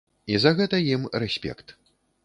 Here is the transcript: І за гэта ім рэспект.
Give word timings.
І 0.35 0.39
за 0.45 0.53
гэта 0.61 0.81
ім 0.95 1.07
рэспект. 1.25 1.79